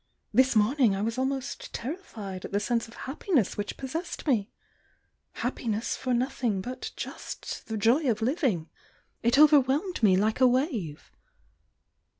[0.33, 4.49] This morning I was almost terri fied at the sense of happiness which possessed me!—
[5.33, 8.67] happiness for nothing but just the joy of living!—
[9.21, 11.11] THE YOUNG DIANA 20T it overwhelmed me like a wave